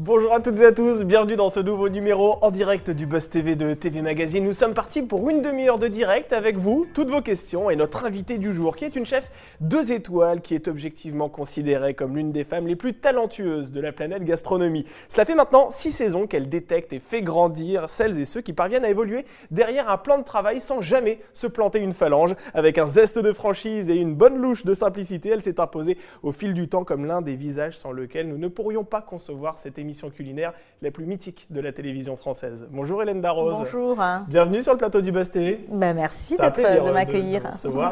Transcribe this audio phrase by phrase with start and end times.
[0.00, 3.30] Bonjour à toutes et à tous, bienvenue dans ce nouveau numéro en direct du Buzz
[3.30, 4.44] TV de TV Magazine.
[4.44, 8.04] Nous sommes partis pour une demi-heure de direct avec vous, toutes vos questions et notre
[8.04, 9.28] invité du jour qui est une chef
[9.60, 13.90] deux étoiles qui est objectivement considérée comme l'une des femmes les plus talentueuses de la
[13.90, 14.84] planète gastronomie.
[15.08, 18.84] Cela fait maintenant six saisons qu'elle détecte et fait grandir celles et ceux qui parviennent
[18.84, 22.36] à évoluer derrière un plan de travail sans jamais se planter une phalange.
[22.54, 26.30] Avec un zeste de franchise et une bonne louche de simplicité, elle s'est imposée au
[26.30, 29.76] fil du temps comme l'un des visages sans lequel nous ne pourrions pas concevoir cette
[29.76, 30.52] émission culinaire
[30.82, 32.66] la plus mythique de la télévision française.
[32.70, 33.54] Bonjour Hélène Darroze.
[33.58, 33.98] Bonjour.
[34.28, 35.64] Bienvenue sur le plateau du Buzz TV.
[35.70, 37.42] Ben merci de m'accueillir.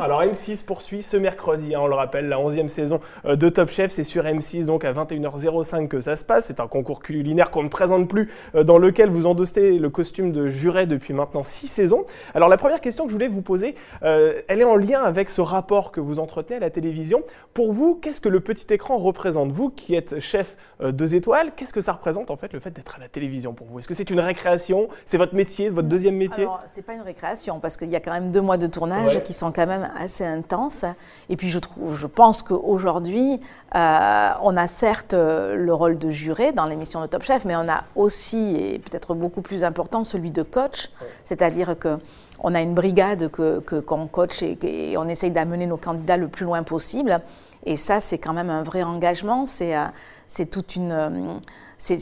[0.01, 3.71] Alors M6 poursuit ce mercredi, hein, on le rappelle, la 11e saison euh, de Top
[3.71, 3.91] Chef.
[3.91, 6.47] C'est sur M6 donc à 21h05 que ça se passe.
[6.47, 10.31] C'est un concours culinaire qu'on ne présente plus, euh, dans lequel vous endossez le costume
[10.33, 12.05] de juré depuis maintenant 6 saisons.
[12.35, 15.31] Alors la première question que je voulais vous poser, euh, elle est en lien avec
[15.31, 17.23] ce rapport que vous entretenez à la télévision.
[17.55, 19.51] Pour vous, qu'est-ce que le petit écran représente?
[19.51, 22.97] Vous qui êtes chef deux étoiles, qu'est-ce que ça représente en fait le fait d'être
[22.97, 24.89] à la télévision pour vous Est-ce que c'est une récréation?
[25.07, 26.43] C'est votre métier, votre deuxième métier?
[26.43, 29.23] Alors, c'est pas une récréation parce qu'il y a quand même deux mois de tournage
[29.23, 30.85] qui sont quand même assez intenses.
[31.29, 33.41] Et puis je trouve, je pense qu'aujourd'hui,
[33.77, 37.55] euh, on a certes euh, le rôle de juré dans l'émission de Top Chef, mais
[37.55, 40.91] on a aussi, et peut-être beaucoup plus important, celui de coach.
[41.23, 41.99] C'est-à-dire que
[42.43, 46.29] on a une brigade que, qu'on coach et, et on essaye d'amener nos candidats le
[46.29, 47.21] plus loin possible.
[47.65, 49.47] Et ça, c'est quand même un vrai engagement.
[49.47, 49.87] C'est, euh,
[50.29, 50.93] c'est toute une.
[50.93, 51.39] Euh,
[51.79, 51.99] c'est,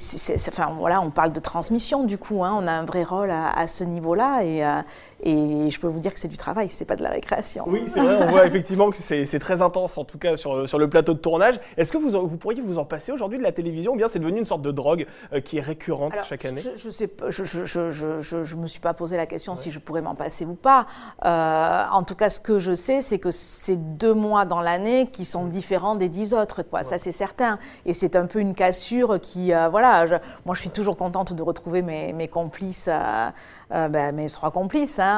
[0.48, 2.44] enfin, voilà, on parle de transmission du coup.
[2.44, 4.80] Hein, on a un vrai rôle à, ce niveau-là et, euh,
[5.23, 7.65] et je peux vous dire que c'est du travail, c'est pas de la récréation.
[7.67, 8.19] Oui, c'est vrai.
[8.20, 11.19] On voit effectivement que c'est, très intense en tout cas sur, sur le plateau de
[11.19, 11.61] tournage.
[11.77, 14.19] Est-ce que vous, vous pourriez vous en passer aujourd'hui de la télévision ou bien c'est
[14.19, 15.07] devenu une sorte de drogue
[15.45, 18.95] qui est récurrente chaque année Je, je sais je, je, je, je, me suis pas
[18.95, 20.87] posé la question si je pourrais m'en passer ou pas.
[21.23, 25.25] en tout cas, ce que je sais, c'est que c'est deux mois dans l'année qui
[25.25, 26.83] sont différents des dix autres, quoi.
[26.83, 27.59] Ça, c'est certain.
[27.87, 30.07] Et c'est un peu une cassure qui, euh, voilà,
[30.45, 33.31] moi je suis toujours contente de retrouver mes, complices, euh,
[33.73, 35.14] euh, ben, mes trois complices, hein,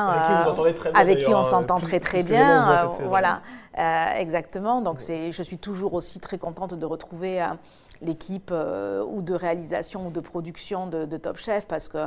[0.94, 3.42] avec qui, on s'entend très très bien, voilà,
[4.18, 4.80] exactement.
[4.80, 7.44] Donc c'est, je suis toujours aussi très contente de retrouver
[8.02, 11.98] l'équipe ou de réalisation ou de production de, de Top Chef parce que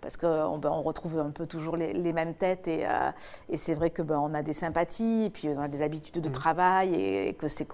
[0.00, 3.10] parce qu'on ben, on retrouve un peu toujours les, mêmes têtes et, euh,
[3.48, 6.22] et c'est vrai que ben, on a des sympathies, et puis on a des habitudes
[6.22, 6.32] de mm.
[6.32, 7.66] travail et, que c'est,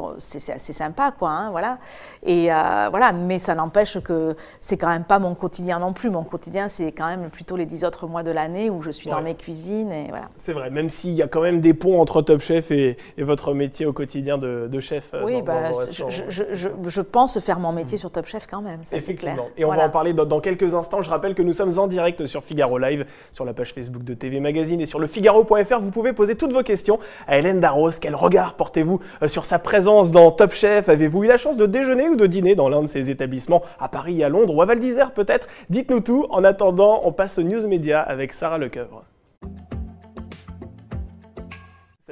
[0.52, 1.78] assez sympa, quoi, hein, voilà.
[2.22, 6.10] Et euh, voilà, mais ça n'empêche que c'est quand même pas mon quotidien non plus.
[6.10, 9.08] Mon quotidien, c'est quand même plutôt les dix autres mois de l'année où je suis
[9.08, 10.26] dans mes cuisines et voilà.
[10.36, 13.54] C'est vrai, même s'il y a quand même des ponts entre Top Chef et, votre
[13.54, 15.10] métier au quotidien de, chef.
[15.14, 18.00] Euh, oui, bah, je, je, je, pense faire mon métier mm.
[18.00, 19.36] sur Top Chef quand même, ça clair.
[19.56, 21.02] Et on va en parler dans, dans quelques instants.
[21.02, 24.14] Je rappelle que nous sommes en direct sur Figaro Live, sur la page Facebook de
[24.14, 25.80] TV Magazine et sur le Figaro.fr.
[25.80, 27.90] Vous pouvez poser toutes vos questions à Hélène Darros.
[28.00, 30.88] Quel regard portez-vous euh, sur sa présence dans Top Chef?
[30.88, 33.88] Avez-vous eu la chance de déjeuner ou de dîner dans l'un de ces établissements à
[33.88, 35.48] Paris, à Londres ou à Val d'Isère peut-être?
[35.70, 36.26] Dites-nous tout.
[36.30, 39.04] En attendant, on passe aux News Media avec Sarah Lecoeuvre.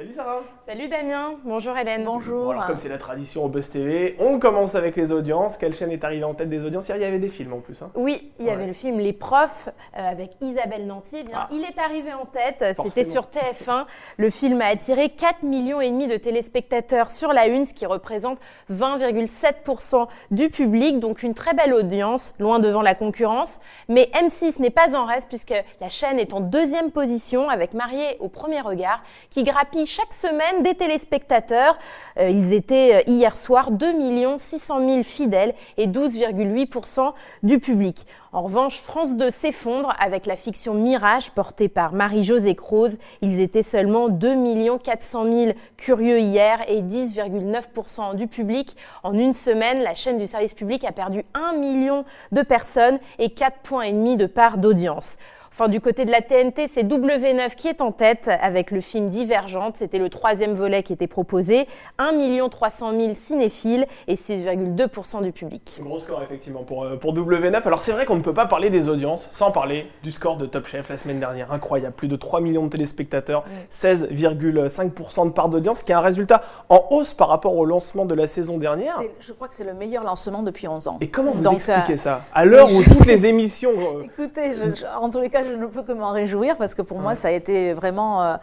[0.01, 2.05] Salut Sarah Salut Damien, bonjour Hélène.
[2.05, 2.49] Bonjour.
[2.49, 5.59] alors comme c'est la tradition au Buzz TV, on commence avec les audiences.
[5.59, 6.89] Quelle chaîne est arrivée en tête des audiences?
[6.89, 7.83] Il y avait des films en plus.
[7.83, 7.91] Hein.
[7.93, 11.17] Oui, il y avait le film Les Profs euh, avec Isabelle Nanty.
[11.19, 11.47] Eh bien, ah.
[11.51, 13.85] Il est arrivé en tête, c'était sur TF1.
[14.17, 17.85] Le film a attiré 4 millions et demi de téléspectateurs sur la une, ce qui
[17.85, 18.39] représente
[18.71, 23.59] 20,7% du public, donc une très belle audience, loin devant la concurrence.
[23.87, 28.17] Mais M6 n'est pas en reste puisque la chaîne est en deuxième position avec Marié
[28.19, 31.77] au premier regard qui grappille chaque semaine des téléspectateurs.
[32.17, 37.13] Euh, ils étaient euh, hier soir 2 600 000 fidèles et 12,8%
[37.43, 38.05] du public.
[38.31, 42.97] En revanche, France 2 s'effondre avec la fiction Mirage portée par Marie-Josée Croze.
[43.21, 48.77] Ils étaient seulement 2 400 000 curieux hier et 10,9% du public.
[49.03, 53.31] En une semaine, la chaîne du service public a perdu 1 million de personnes et
[53.31, 55.17] 4 points de part d'audience.
[55.61, 59.09] Enfin, du côté de la TNT, c'est W9 qui est en tête avec le film
[59.09, 59.77] Divergente.
[59.77, 61.67] C'était le troisième volet qui était proposé.
[61.99, 65.79] 1 300 000 cinéphiles et 6,2% du public.
[65.83, 67.61] Gros score, effectivement, pour, euh, pour W9.
[67.63, 70.47] Alors, c'est vrai qu'on ne peut pas parler des audiences sans parler du score de
[70.47, 71.51] Top Chef la semaine dernière.
[71.51, 71.93] Incroyable.
[71.93, 76.87] Plus de 3 millions de téléspectateurs, 16,5% de part d'audience, qui est un résultat en
[76.89, 78.99] hausse par rapport au lancement de la saison dernière.
[79.19, 80.97] Je crois que c'est le meilleur lancement depuis 11 ans.
[81.01, 82.21] Et comment vous expliquez euh, ça?
[82.33, 83.73] À l'heure où toutes les émissions.
[83.77, 84.53] Euh, Écoutez,
[84.99, 87.27] en tous les cas, je ne peux que m'en réjouir parce que pour moi, ça
[87.27, 88.35] a été vraiment euh,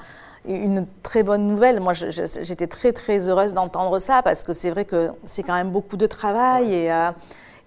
[0.47, 1.81] une très bonne nouvelle.
[1.81, 5.71] Moi, j'étais très, très heureuse d'entendre ça parce que c'est vrai que c'est quand même
[5.71, 6.93] beaucoup de travail et.
[6.93, 7.11] Euh,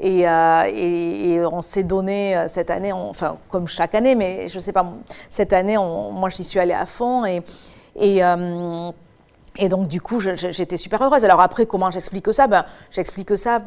[0.04, 4.60] euh, et, et, on s'est donné cette année, enfin comme chaque année, mais je ne
[4.60, 4.84] sais pas,
[5.30, 7.44] cette année, moi j'y suis allée à fond et,
[7.96, 8.24] et,
[9.58, 11.26] Et donc, du coup, j'étais super heureuse.
[11.26, 12.48] Alors après, comment j'explique ça?
[12.48, 13.62] Ben, J'explique ça,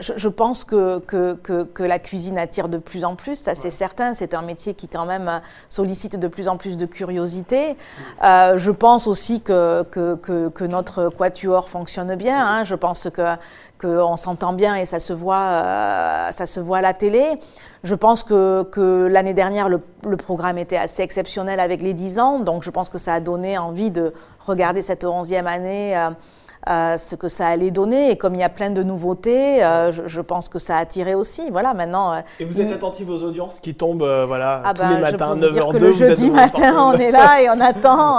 [0.00, 4.14] je, pense que, que, que, la cuisine attire de plus en plus, ça c'est certain.
[4.14, 7.76] C'est un métier qui quand même sollicite de plus en plus de curiosité.
[8.24, 12.44] Euh, je pense aussi que, que, notre quatuor fonctionne bien.
[12.44, 12.64] Hein.
[12.64, 13.36] Je pense que
[13.80, 17.38] qu'on s'entend bien et ça se voit, euh, ça se voit à la télé.
[17.84, 22.18] Je pense que, que l'année dernière, le, le, programme était assez exceptionnel avec les 10
[22.18, 24.14] ans, donc je pense que ça a donné envie de
[24.46, 25.94] regarder cette onzième année.
[26.68, 28.10] Euh, euh, ce que ça allait donner.
[28.10, 31.14] Et comme il y a plein de nouveautés, euh, je, pense que ça a attiré
[31.14, 31.50] aussi.
[31.50, 32.12] Voilà, maintenant.
[32.12, 35.36] Euh, et vous êtes attentif aux audiences qui tombent voilà, ah tous les bah, matins,
[35.36, 38.18] 9h02 Le jeudi matin, on est là et on attend,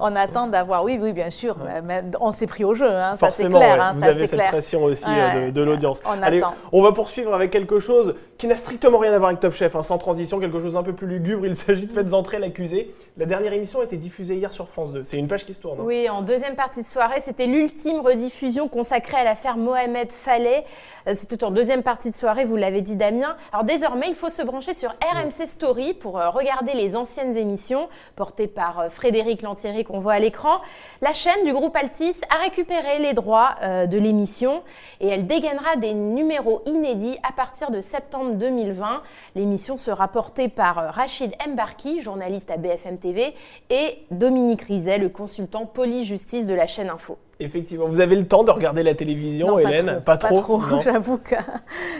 [0.00, 0.84] on attend d'avoir.
[0.84, 1.56] Oui, oui, bien sûr.
[1.84, 3.82] Mais on s'est pris au jeu, hein, ça c'est clair.
[3.82, 5.06] Hein, vous avez cette pression aussi
[5.52, 6.02] de, l'audience.
[6.06, 6.42] On Allez,
[6.72, 9.74] On va poursuivre avec quelque chose qui n'a strictement rien à voir avec Top Chef,
[9.76, 11.46] hein, sans transition, quelque chose un peu plus lugubre.
[11.46, 12.94] Il s'agit de Faites entrer l'accusé.
[13.16, 15.02] La dernière émission a été diffusée hier sur France 2.
[15.04, 15.80] C'est une page qui se tourne.
[15.80, 20.66] Oui, en deuxième partie de soirée, c'était l'ultime rediffusion consacrée à l'affaire Mohamed Fallet.
[21.06, 23.36] Euh, c'était en deuxième partie de soirée, vous l'avez dit Damien.
[23.52, 27.88] Alors désormais, il faut se brancher sur RMC Story pour euh, regarder les anciennes émissions
[28.16, 30.60] portées par euh, Frédéric Lantieri qu'on voit à l'écran.
[31.00, 34.62] La chaîne du groupe Altis a récupéré les droits de l'émission
[35.00, 39.02] et elle dégainera des numéros inédits à partir de septembre 2020.
[39.34, 43.34] L'émission sera portée par Rachid Mbarki, journaliste à BFM TV,
[43.70, 47.18] et Dominique Rizet, le consultant police-justice de la chaîne Info.
[47.40, 50.34] Effectivement, vous avez le temps de regarder la télévision, Hélène Pas trop.
[50.34, 51.34] Pas trop, j'avoue que,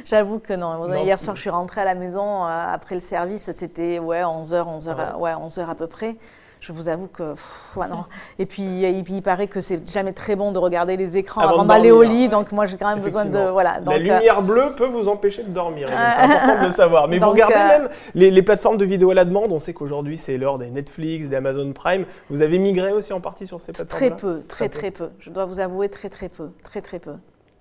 [0.04, 1.02] j'avoue que non.
[1.02, 4.80] Hier soir, je suis rentrée à la maison euh, après le service, c'était ouais, 11h,
[4.80, 6.16] 11h, ouais, 11h à peu près
[6.64, 7.34] je vous avoue que
[7.76, 8.04] non.
[8.38, 11.42] Et puis, et puis il paraît que c'est jamais très bon de regarder les écrans
[11.42, 13.80] avant, d'aller au lit, donc moi j'ai quand même besoin de voilà.
[13.86, 17.08] la lumière bleue peut vous empêcher de dormir, c'est important de le savoir.
[17.08, 19.52] Mais vous regardez euh, même les, plateformes de vidéo à la demande.
[19.52, 22.06] On sait qu'aujourd'hui c'est l'heure des Netflix, des Amazon Prime.
[22.30, 25.10] Vous avez migré aussi en partie sur ces plateformes Très peu, très très peu.
[25.18, 27.12] Je dois vous avouer très très peu, très très peu.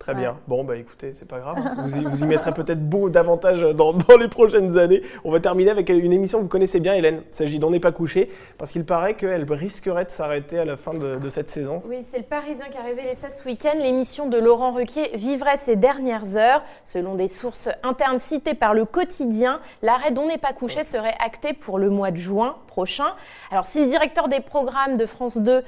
[0.04, 0.36] Très bien.
[0.48, 1.56] Bon, bah écoutez, c'est pas grave.
[1.78, 5.00] Vous y, vous y mettrez peut-être beau davantage dans, les prochaines années.
[5.24, 7.22] On va terminer avec une émission que vous connaissez bien, Hélène.
[7.30, 10.76] Il s'agit d'On n'est pas couché, parce qu'il paraît qu'elle risquerait de s'arrêter à la
[10.76, 11.82] fin de, cette saison.
[11.88, 13.78] Oui, c'est le Parisien qui a révélé ça ce week-end.
[13.78, 16.62] L'émission de Laurent Ruquier vivrait ses dernières heures.
[16.84, 21.54] Selon des sources internes citées par le quotidien, l'arrêt d'On n'est pas couché serait acté
[21.54, 23.14] pour le mois de juin prochain.
[23.50, 25.62] Alors, si le directeur des programmes de France 2,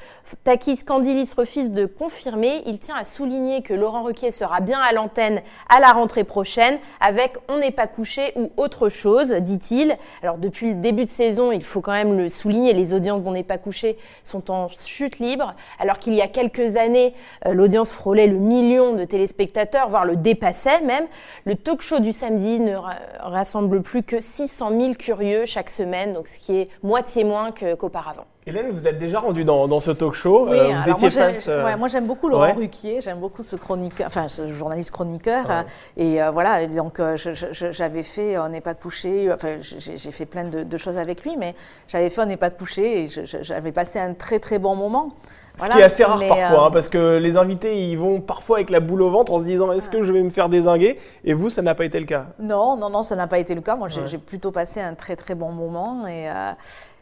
[0.44, 4.92] Takis Candilis, refuse de confirmer, il tient à souligner que Laurent Ruquier sera bien à
[4.92, 9.96] l'antenne à la rentrée prochaine avec On n'est pas couché ou autre chose, dit-il.
[10.22, 13.32] Alors depuis le début de saison, il faut quand même le souligner, les audiences d'On
[13.32, 17.14] n'est pas couché sont en chute libre, alors qu'il y a quelques années,
[17.46, 21.06] euh, l'audience frôlait le million de téléspectateurs, voire le dépassait même.
[21.44, 22.76] Le talk show du samedi ne
[23.20, 28.26] rassemble plus que 600 000 curieux chaque semaine, donc ce qui est moitié moins qu'auparavant.
[28.48, 30.46] Hélène, vous êtes déjà rendue dans, dans, ce talk show.
[30.48, 31.48] Oui, euh, vous étiez moi, face.
[31.48, 33.00] Euh, moi, j'aime beaucoup Laurent Ruquier.
[33.00, 35.64] J'aime beaucoup ce chroniqueur, enfin, ce journaliste chroniqueur.
[35.96, 39.32] Et euh, voilà, donc j'avais fait On n'est pas couché.
[39.32, 41.56] Enfin, j'ai fait plein de, choses avec lui, mais
[41.88, 43.08] j'avais fait On n'est pas couché et
[43.42, 45.10] j'avais passé un très très bon moment.
[45.58, 48.70] Ce qui est assez rare parfois, hein, parce que les invités, ils vont parfois avec
[48.70, 51.00] la boule au ventre en se disant est-ce que je vais me faire désinguer?
[51.24, 52.26] Et vous, ça n'a pas été le cas?
[52.38, 53.74] Non, non, non, ça n'a pas été le cas.
[53.74, 56.28] Moi, j'ai plutôt passé un très très bon moment et.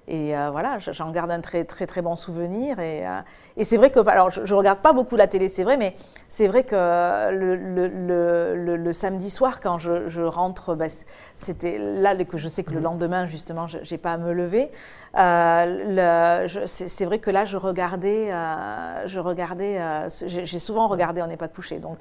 [0.07, 2.79] Et euh, voilà, j'en garde un très très très bon souvenir.
[2.79, 3.21] Et, euh,
[3.57, 5.95] et c'est vrai que, alors je, ne regarde pas beaucoup la télé, c'est vrai, mais
[6.29, 6.75] c'est vrai que
[7.33, 10.87] le, le, le, samedi soir, quand je, je rentre, bah,
[11.37, 12.85] c'était là que je sais que le mhm.
[12.85, 14.71] lendemain, justement, je n'ai pas à me lever.
[15.17, 18.29] Euh, c'est vrai que là, je regardais,
[19.07, 19.81] je regardais,
[20.27, 22.01] j'ai souvent regardé On n'est pas couché, donc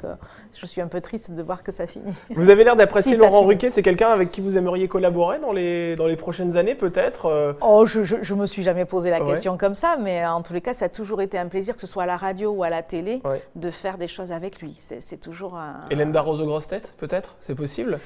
[0.53, 2.13] je suis un peu triste de voir que ça finit.
[2.31, 5.95] Vous avez l'air d'apprécier Laurent Ruquet, c'est quelqu'un avec qui vous aimeriez collaborer dans les,
[5.95, 9.75] dans les prochaines années, peut-être oh, je, ne me suis jamais posé la question comme
[9.75, 12.03] ça, mais en tous les cas, ça a toujours été un plaisir, que ce soit
[12.03, 13.21] à la radio ou à la télé,
[13.55, 14.79] de faire des choses avec lui.
[14.99, 15.81] C'est toujours un.
[15.89, 17.35] Hélène Darroze aux grosses têtes, peut-être?
[17.39, 17.99] C'est possible?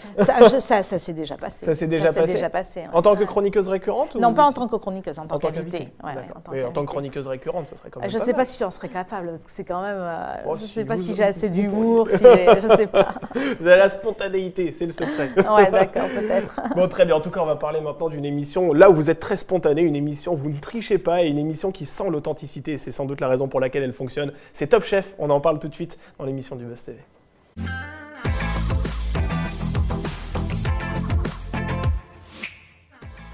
[0.59, 1.65] Ça, ça, s'est déjà passé.
[1.65, 2.85] Ça s'est déjà, déjà, passé.
[2.93, 5.89] En tant que chroniqueuse récurrente Non, pas en tant que chroniqueuse, en tant, qu'invitée.
[6.03, 8.09] en, tant que chroniqueuse récurrente, ça serait quand même.
[8.09, 9.39] Je ne sais pas si j'en serais capable.
[9.47, 9.97] C'est quand même.
[9.97, 12.07] Euh, oh, je ne sais pas si j'ai assez d'humour.
[12.09, 13.15] Je ne sais pas.
[13.59, 15.29] Vous avez la spontanéité, c'est le secret.
[15.35, 16.59] Ouais, d'accord, peut-être.
[16.75, 17.15] Bon, très bien.
[17.15, 19.76] En tout cas, on va parler maintenant d'une émission là où vous êtes très spontané,
[19.83, 22.77] une émission vous ne trichez pas et une émission qui sent l'authenticité.
[22.77, 24.33] C'est sans doute la raison pour laquelle elle fonctionne.
[24.53, 26.99] C'est Top Chef, on en parle tout de suite dans l'émission du Buzz TV.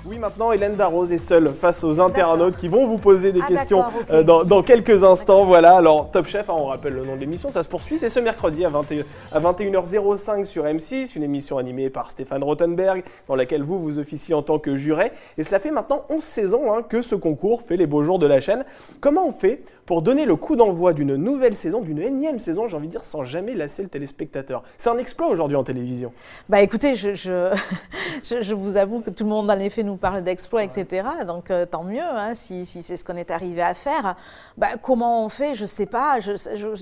[0.05, 3.47] Oui, maintenant, Hélène Darroze est seule face aux internautes qui vont vous poser des ah,
[3.47, 5.45] questions euh, dans, quelques instants.
[5.45, 7.97] Voilà, alors Top Chef, hein, on rappelle le nom de l'émission, ça se poursuit.
[7.97, 13.63] C'est ce mercredi à, 21h05 sur M6, une émission animée par Stéphane Rothenberg, dans laquelle
[13.63, 15.13] vous, vous officiez en tant que juré.
[15.37, 18.27] Et cela fait maintenant 11 saisons hein, que ce concours fait les beaux jours de
[18.27, 18.65] la chaîne.
[18.99, 22.77] Comment on fait pour donner le coup d'envoi d'une nouvelle saison, d'une énième saison, j'ai
[22.77, 24.63] envie de dire, sans jamais lasser le téléspectateur.
[24.77, 26.13] C'est un exploit aujourd'hui en télévision.
[26.49, 30.63] Bah écoutez, je, je, vous avoue que tout le monde en effet nous parle d'exploit,
[30.63, 31.07] etc.
[31.27, 34.15] Donc euh, tant mieux hein, si, c'est ce qu'on est arrivé à faire.
[34.57, 35.55] Bah, comment on fait?
[35.55, 36.19] Je ne sais pas.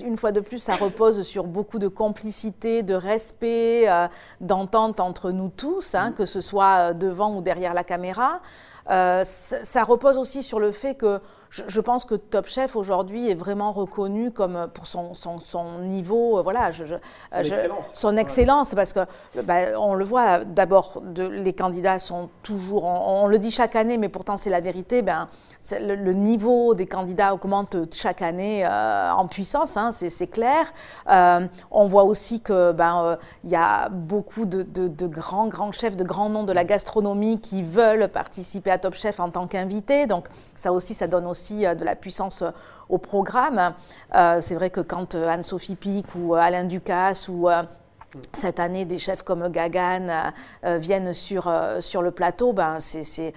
[0.04, 4.06] une fois de plus, ça repose sur beaucoup de complicité, de respect, euh,
[4.40, 6.14] d'entente entre nous tous, hein, mm.
[6.14, 8.40] que ce soit devant ou derrière la caméra.
[8.90, 11.20] Euh, ça repose aussi sur le fait que
[11.52, 16.42] je, pense que Top Chef aujourd'hui est vraiment reconnu comme pour son, son, niveau, euh,
[16.42, 17.90] voilà, je, son, excellence.
[17.92, 19.00] son excellence, parce que
[19.44, 24.08] bah, on le voit d'abord, les candidats sont toujours, on, le dit chaque année, mais
[24.08, 25.02] pourtant c'est la vérité.
[25.02, 25.28] Ben,
[25.78, 30.72] le, niveau des candidats augmente chaque année euh, en puissance, hein, c'est clair.
[31.10, 35.96] Euh, on voit aussi que ben il y a beaucoup de, de, grands grands chefs,
[35.96, 40.06] de grands noms de la gastronomie qui veulent participer à Top Chef en tant qu'invités.
[40.06, 42.50] Donc ça aussi, ça donne aussi euh, de la puissance euh,
[42.88, 43.74] au programme.
[44.14, 47.48] Euh, c'est vrai que quand Anne-Sophie Pic ou Alain Ducasse ou
[48.34, 50.32] cette année des chefs comme Gagan
[50.62, 53.32] viennent sur, sur le plateau, ben c'est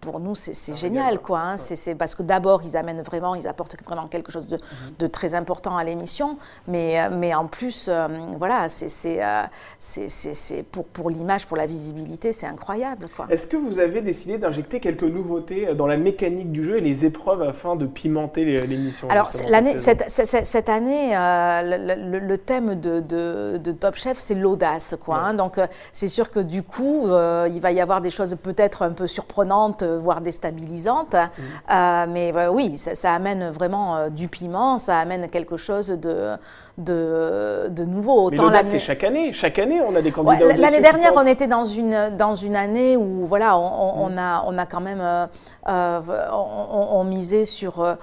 [0.00, 1.40] pour nous, c'est génial, quoi.
[1.40, 1.56] Hein.
[1.56, 4.58] C'est parce que d'abord, ils amènent vraiment, ils apportent vraiment quelque chose de,
[5.00, 5.08] mhm.
[5.08, 6.36] très important à l'émission,
[6.68, 8.06] mais, euh, mais en plus, euh,
[8.38, 9.44] voilà, c'est euh,
[10.72, 13.26] pour, pour l'image, pour la visibilité, c'est incroyable, quoi.
[13.30, 17.04] Est-ce que vous avez décidé d'injecter quelques nouveautés dans la mécanique du jeu et les
[17.04, 23.96] épreuves afin de pimenter l'émission Alors, l'année, cette, cette, année, le, thème de, de, Top
[23.96, 25.16] Chef, c'est l'audace, quoi.
[25.16, 25.34] Hein.
[25.34, 25.58] Donc,
[25.92, 29.73] c'est sûr que du coup, il va y avoir des choses peut-être un peu surprenantes
[29.82, 31.14] euh, voire déstabilisante.
[31.14, 31.42] Mmh.
[31.70, 36.36] Euh, mais euh, oui, ça, amène vraiment du piment, ça amène quelque chose de,
[36.78, 38.24] de, de nouveau.
[38.24, 39.32] Autant mais c'est chaque année.
[39.32, 40.56] Chaque année, on a des candidats.
[40.56, 44.18] L'année dernière, on était dans une, dans une année où voilà, on, mmh.
[44.18, 45.02] a, on a quand même
[45.66, 47.96] on, misait sur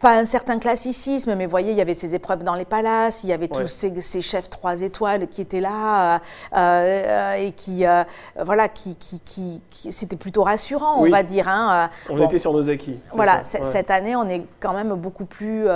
[0.00, 3.24] pas un certain classicisme, mais vous voyez, il y avait ces épreuves dans les palaces,
[3.24, 6.18] il y avait tous ces, chefs trois étoiles qui étaient là euh,
[6.56, 8.04] euh, et qui, euh,
[8.44, 11.48] voilà, qui, qui, qui, c'était plutôt rassurant, on va dire.
[11.48, 11.90] Hein.
[12.10, 13.00] On était sur nos acquis.
[13.12, 15.66] Voilà, cette année, on est quand même beaucoup plus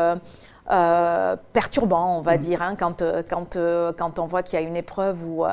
[0.71, 2.39] euh, perturbant, on va mhm.
[2.39, 5.45] dire, hein, quand, euh, quand, euh, quand on voit qu'il y a une épreuve où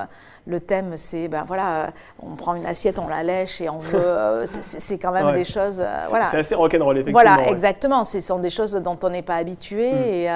[0.45, 4.43] le thème c'est, ben voilà, on prend une assiette, on la lèche et on veut.
[4.45, 5.83] c'est quand même des choses.
[6.09, 6.25] voilà.
[6.29, 7.21] C'est assez rock'n'roll, effectivement.
[7.21, 8.03] Voilà, exactement.
[8.03, 10.01] Ce sont des choses dont on n'est pas habitué mhm.
[10.03, 10.29] et.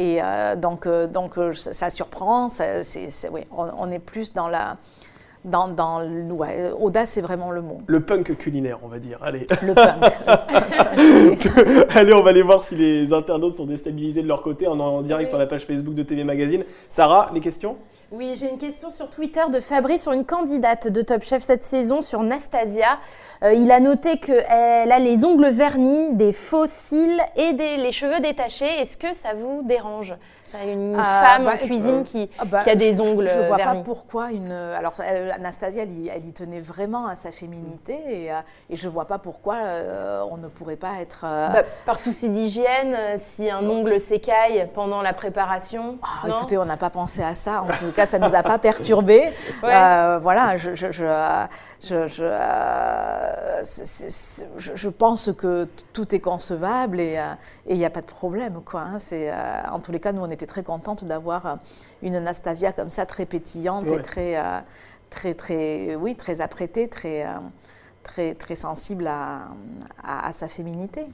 [0.00, 0.20] Et
[0.56, 2.64] donc, donc ça surprend, ça,
[3.50, 4.76] on, est plus dans la,
[5.48, 7.80] dans, dans ouais, audace, c'est vraiment le mot.
[7.86, 9.18] Le punk culinaire, on va dire.
[9.22, 9.44] Allez.
[9.62, 10.04] Le punk.
[11.96, 15.02] Allez, on va aller voir si les internautes sont déstabilisés de leur côté en, en
[15.02, 16.64] direct sur la page Facebook de TV Magazine.
[16.88, 17.76] Sarah, les questions?
[18.10, 21.66] Oui, j'ai une question sur Twitter de Fabrice sur une candidate de Top Chef cette
[21.66, 22.98] saison, sur Nastasia.
[23.42, 27.92] Euh, il a noté qu'elle a les ongles vernis, des faux cils et des, les
[27.92, 28.64] cheveux détachés.
[28.80, 30.14] Est-ce que ça vous dérange?
[30.66, 33.46] Une ah, femme en bah, cuisine qui, ah, bah, qui, a des ongles Je ne
[33.46, 34.52] vois pas pourquoi une.
[34.52, 38.36] Alors, Anastasia, elle, y tenait vraiment à sa féminité et, euh,
[38.70, 41.24] et je ne vois pas pourquoi euh, on ne pourrait pas être.
[41.24, 45.98] Euh, bah, par souci d'hygiène, si un ongle s'écaille pendant la préparation.
[46.02, 47.62] Ah, écoutez, on n'a pas pensé à ça.
[47.62, 49.32] En tout cas, ça ne nous a pas perturbé.
[49.62, 52.06] voilà, je, je, je,
[54.58, 57.18] je, pense que tout est concevable et
[57.66, 58.60] il n'y a pas de problème.
[58.64, 58.98] Quoi, hein.
[59.70, 61.54] en tous les cas, nous, on est très contente d'avoir euh,
[62.02, 64.60] une Anastasia comme ça, très pétillante et très, euh,
[65.10, 67.38] très, très, oui, très apprêtée, très, euh,
[68.08, 69.48] très, très sensible à,
[70.02, 71.06] à, sa féminité.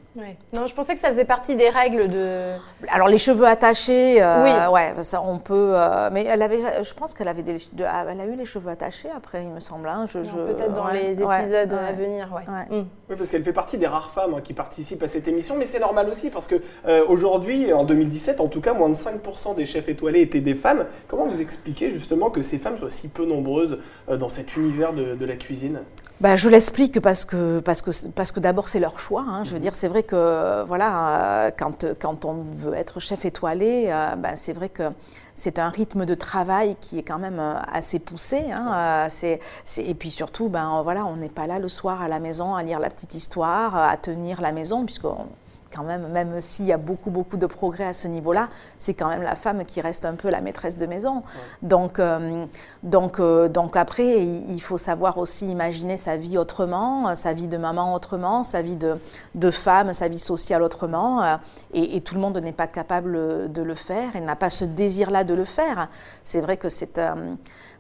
[0.53, 2.53] Non, je pensais que ça faisait partie des règles de.
[2.89, 4.73] Alors les cheveux attachés, euh, oui.
[4.73, 5.73] ouais, ça on peut.
[5.75, 9.09] Euh, mais elle avait, je pense qu'elle avait des, elle a eu les cheveux attachés
[9.15, 9.89] après, il me semble.
[9.89, 12.79] Hein, je, Peut-être dans les épisodes à venir, ouais.
[12.79, 12.87] Mm.
[13.11, 15.67] Oui, parce qu'elle fait partie des rares femmes hein, qui participent à cette émission, mais
[15.67, 19.57] c'est normal aussi parce que euh, aujourd'hui, en 2017, en tout cas, moins de 5%
[19.57, 20.87] des chefs étoilés étaient des femmes.
[21.09, 25.15] Comment vous expliquez justement que ces femmes soient si peu nombreuses dans cet univers de,
[25.15, 25.81] de la cuisine?
[26.21, 29.25] Bah, je l'explique parce que, parce que, parce que d'abord c'est leur choix.
[29.29, 29.45] Hein.
[29.45, 29.63] Je veux mhm.
[29.63, 34.53] dire, c'est vrai que voilà, quand, quand on veut être chef étoilé, euh, ben, c'est
[34.53, 34.91] vrai que
[35.35, 38.45] c'est un rythme de travail qui est quand même euh, assez poussé.
[38.53, 39.09] Hein.
[39.11, 39.41] C'est,
[39.79, 42.63] et puis surtout, ben, voilà, on n'est pas là le soir à la maison à
[42.63, 45.27] lire la petite histoire, à tenir la maison, puisqu'on
[45.75, 49.09] quand même, même s'il y a beaucoup, beaucoup de progrès à ce niveau-là, c'est quand
[49.09, 51.23] même la femme qui reste un peu la maîtresse de maison.
[51.63, 52.47] Donc, euh,
[52.83, 57.57] donc, euh, donc après, il faut savoir aussi imaginer sa vie autrement, sa vie de
[57.57, 58.97] maman autrement, sa vie de,
[59.35, 61.23] de femme, sa vie sociale autrement.
[61.23, 61.37] Euh,
[61.73, 64.65] et, et tout le monde n'est pas capable de le faire et n'a pas ce
[64.65, 65.89] désir-là de le faire.
[66.23, 66.99] C'est vrai que c'est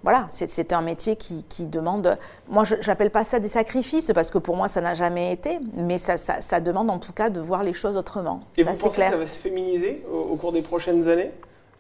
[0.04, 2.18] voilà, c'est un métier qui, demande.
[2.50, 5.58] Moi, je n'appelle pas ça des sacrifices parce que pour moi, ça n'a jamais été,
[5.76, 8.40] mais ça, demande en tout cas de voir les choses choses autrement.
[8.56, 11.32] Et vous pensez que ça va se féminiser au, cours des prochaines années,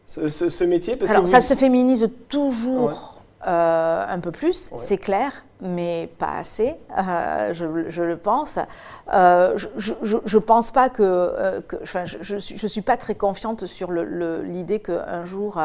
[0.06, 0.94] ce, métier?
[1.08, 3.20] Alors, ça se féminise toujours.
[3.46, 8.58] Euh, un peu plus, c'est clair, mais pas assez, euh, je, le pense.
[9.12, 15.26] Euh, je ne pense pas que, je ne suis, pas très confiante sur l'idée qu'un
[15.26, 15.60] jour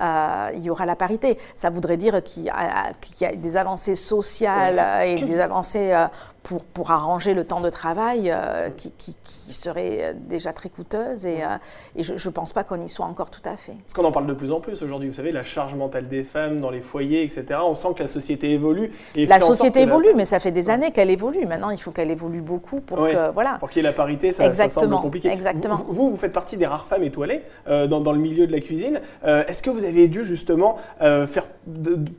[0.00, 1.36] il y aura la parité.
[1.56, 5.92] Ça voudrait dire qu'il y, a des avancées sociales et des avancées
[6.42, 9.14] pour, pour arranger le temps de travail euh, qui, qui,
[9.52, 11.56] serait déjà très coûteuse et, euh,
[11.96, 13.74] et je ne pense pas qu'on y soit encore tout à fait.
[13.84, 16.22] Parce qu'on en parle de plus en plus aujourd'hui, vous savez, la charge mentale des
[16.22, 17.60] femmes dans les foyers, etc.
[17.62, 18.90] On sent que la société évolue.
[19.16, 21.44] Et la société évolue, mais ça fait des années qu'elle évolue.
[21.46, 23.58] Maintenant, il faut qu'elle évolue beaucoup pour que, voilà.
[23.58, 25.28] Pour qu'il y ait la parité, ça, ça semble compliqué.
[25.28, 25.84] Exactement.
[25.88, 28.60] Vous, vous, faites partie des rares femmes étoilées euh, dans, dans, le milieu de la
[28.60, 29.00] cuisine.
[29.24, 31.48] Est-ce que vous avez dû justement faire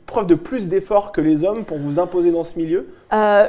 [0.06, 2.88] preuve de plus d'efforts que les hommes pour vous imposer dans ce milieu?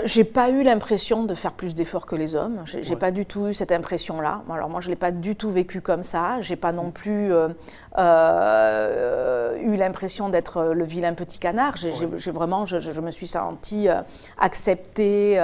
[0.05, 2.61] J'ai pas eu l'impression de faire plus d'efforts que les hommes.
[2.65, 4.43] J'ai n'ai pas du tout eu cette impression-là.
[4.51, 6.41] Alors moi, je l'ai pas du tout vécu comme ça.
[6.41, 7.49] J'ai pas non plus euh,
[7.97, 11.75] euh, eu l'impression d'être le vilain petit canard.
[11.77, 14.01] J'ai vraiment, je, me suis sentie euh,
[14.37, 15.41] acceptée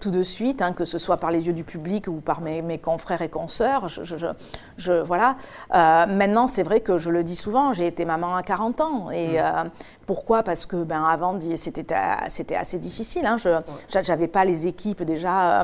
[0.00, 2.62] tout de suite, hein, que ce soit par les yeux du public ou par mes,
[2.62, 3.88] mes confrères et consoeurs.
[3.88, 5.36] Je, voilà.
[5.70, 7.72] maintenant, c'est vrai que je le dis souvent.
[7.72, 9.70] J'ai été maman à 40 ans et mmh.
[10.10, 13.26] Pourquoi Parce que ben avant, c'était assez difficile.
[13.26, 13.36] Hein.
[14.02, 15.62] J'avais pas les équipes déjà.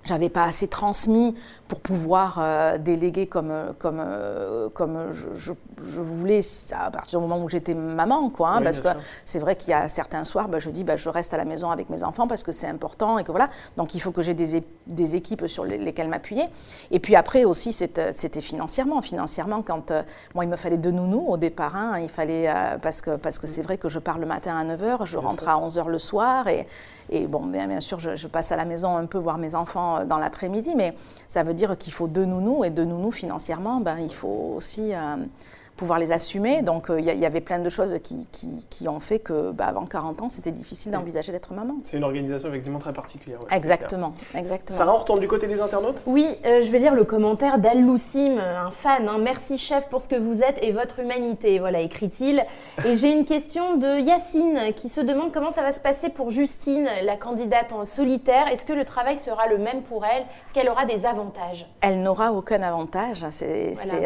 [0.00, 1.34] Euh, j'avais pas assez transmis
[1.68, 5.52] pour pouvoir euh, déléguer comme, comme, euh, comme je,
[5.82, 6.40] je, voulais
[6.72, 8.28] à partir du moment où j'étais maman.
[8.30, 8.88] Quoi, hein, parce que
[9.24, 11.44] c'est vrai qu'il y a certains soirs, bah, je dis bah, je reste à la
[11.44, 13.48] maison avec mes enfants parce que c'est important et que voilà.
[13.76, 16.44] Donc il faut que j'ai des, des, équipes sur lesquelles m'appuyer.
[16.90, 19.02] Et puis après aussi, c'était financièrement.
[19.02, 19.92] Financièrement, quand
[20.34, 22.52] moi, il me fallait deux nounous au départ, hein, il fallait,
[22.82, 25.48] parce que parce que c'est vrai que je pars le matin à 9h, je rentre
[25.48, 26.66] à 11h le soir et,
[27.10, 29.54] et bon, bien, bien sûr, je, je, passe à la maison un peu voir mes
[29.54, 30.94] enfants dans l'après-midi, mais
[31.28, 34.94] ça veut dire qu'il faut deux nounous, et deux nounous financièrement, ben, il faut aussi
[34.94, 35.16] euh,
[35.80, 36.60] pouvoir les assumer.
[36.60, 38.28] Donc euh, il y, avait plein de choses qui,
[38.68, 41.76] qui, ont fait que bah, avant 40 ans, c'était difficile d'envisager d'être maman.
[41.84, 43.38] C'est une organisation effectivement très particulière.
[43.50, 44.76] exactement, exactement.
[44.76, 46.02] Sarah, on retourne du côté des internautes?
[46.04, 49.08] Oui, euh, je vais lire le commentaire d'Al Loussim, un fan.
[49.08, 49.16] Hein.
[49.22, 52.44] Merci chef pour ce que vous êtes et votre humanité, voilà, écrit-il.
[52.84, 56.28] Et j'ai une question de Yacine qui se demande comment ça va se passer pour
[56.28, 58.48] Justine, la candidate en solitaire.
[58.48, 60.24] Est-ce que le travail sera le même pour elle?
[60.44, 61.66] Est-ce qu'elle aura des avantages?
[61.80, 63.24] Elle n'aura aucun avantage.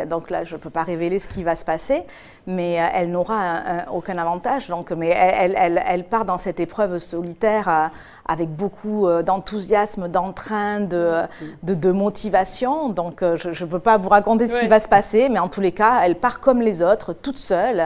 [0.08, 2.04] Donc là, je ne peux pas révéler ce qui va se passer,
[2.46, 4.68] mais euh, elle n'aura aucun avantage.
[4.68, 7.86] Donc, mais elle, elle, elle, part dans cette épreuve solitaire euh,
[8.26, 11.22] avec beaucoup euh, d'enthousiasme, d'entrain, de,
[11.62, 12.88] de, motivation.
[12.88, 15.60] Donc, je ne peux pas vous raconter ce qui va se passer, mais en tous
[15.60, 17.80] les cas, elle part comme les autres, toute seule.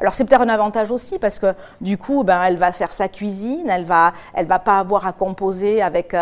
[0.00, 3.08] Alors, c'est peut-être un avantage aussi parce que du coup, ben, elle va faire sa
[3.08, 6.14] cuisine, elle va, elle va pas avoir à composer avec,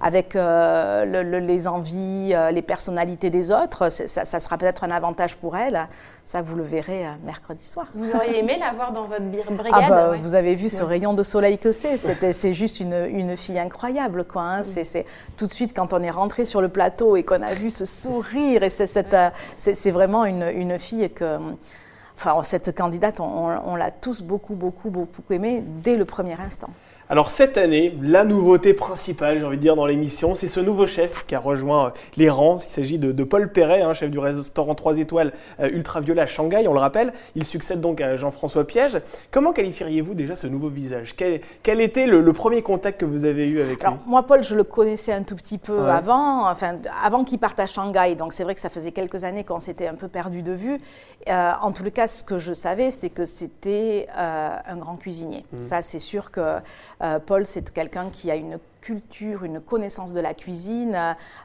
[0.00, 3.90] avec les envies, les personnalités des autres.
[3.90, 5.88] Ça, ça sera peut-être un avantage pour elle.
[6.24, 7.86] Ça, vous le verrez euh, mercredi soir.
[7.94, 11.14] Vous auriez aimé la voir dans votre brigade ah bah, Vous avez vu ce rayon
[11.14, 11.96] de soleil que c'est.
[12.32, 14.24] C'est juste une, une, fille incroyable.
[14.24, 14.62] Quoi, hein.
[14.64, 17.70] C'est tout de suite, quand on est rentré sur le plateau et qu'on a vu
[17.70, 21.38] ce sourire, et c'est euh, vraiment une, une fille que...
[22.16, 26.68] Enfin, cette candidate, on, on l'a tous beaucoup, beaucoup, beaucoup aimée dès le premier instant.
[27.12, 30.86] Alors cette année, la nouveauté principale, j'ai envie de dire, dans l'émission, c'est ce nouveau
[30.86, 32.58] chef qui a rejoint euh, les rangs.
[32.58, 36.68] Il s'agit de, Paul Perret, hein, chef du restaurant 3 étoiles euh, Ultraviolet à Shanghai,
[36.68, 37.12] on le rappelle.
[37.34, 39.00] Il succède donc à Jean-François Piège.
[39.32, 41.16] Comment qualifieriez-vous déjà ce nouveau visage?
[41.16, 44.62] Quel, était le, premier contact que vous avez eu avec Alors, Moi, Paul, je le
[44.62, 48.14] connaissais un tout petit peu avant, enfin, avant qu'il parte à Shanghai.
[48.14, 50.80] Donc c'est vrai que ça faisait quelques années qu'on s'était un peu perdu de vue.
[51.28, 55.44] Euh, en tout cas, ce que je savais, c'est que c'était un grand cuisinier.
[55.52, 55.62] Mmh.
[55.64, 56.60] Ça, c'est sûr que
[56.99, 60.96] euh, Paul, c'est quelqu'un qui a une culture, une connaissance de la cuisine.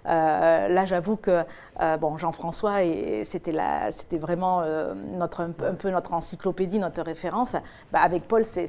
[0.08, 1.44] Euh, là, j'avoue que
[1.82, 2.78] euh, bon, Jean-François,
[3.24, 7.56] c'était vraiment euh, notre, un, peu notre encyclopédie, notre référence.
[7.92, 8.66] Bah, avec Paul, c'est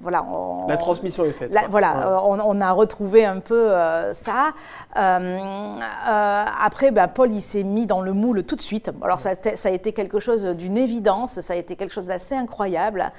[0.00, 0.24] voilà.
[0.68, 1.54] la transmission est faite.
[1.70, 3.72] voilà, on, a retrouvé un peu
[4.12, 4.52] ça.
[4.94, 8.90] après, bah, Paul, il s'est mis dans le moule tout de suite.
[9.02, 12.34] Alors, ça, ça a été quelque chose d'une évidence, ça a été quelque chose d'assez
[12.34, 13.10] incroyable.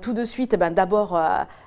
[0.00, 1.18] tout de suite, ben, d'abord,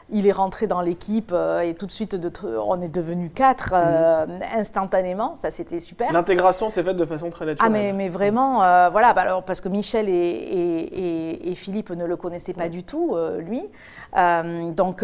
[0.10, 4.26] il est rentré dans l'équipe et tout de suite de on est devenu quatre euh,
[4.58, 6.12] instantanément, ça c'était super.
[6.12, 7.72] L'intégration s'est faite de façon très naturelle.
[7.74, 12.54] Ah mais, vraiment, euh, voilà, bah, alors, parce que Michel et, Philippe ne le connaissaient
[12.54, 13.62] pas du tout, euh, lui.
[14.76, 15.04] donc,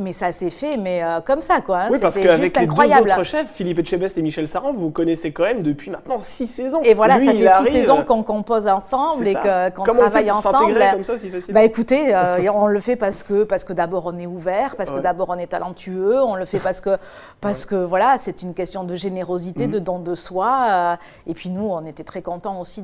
[0.00, 1.78] mais ça s'est fait, mais comme ça, quoi.
[1.78, 5.32] Hein, oui, parce qu'avec les deux autres chefs, Philippe Etchebest et Michel Saran, vous connaissez
[5.32, 6.80] quand même depuis maintenant six saisons.
[6.82, 10.78] Et voilà, ça fait six saisons qu'on compose ensemble et qu'on travaille ensemble.
[10.92, 12.14] comme ça si Bah écoutez,
[12.54, 15.38] on le fait parce que, parce que d'abord on est ouvert, parce que d'abord on
[15.38, 16.98] est talentueux, on le fait parce que,
[17.40, 19.70] parce que voilà, c'est une question de générosité, mm.
[19.70, 20.98] de don de soi.
[21.26, 22.82] et puis nous, on était très contents aussi